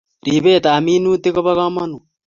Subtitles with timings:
[0.25, 2.03] ripetap minutik kopo kamanut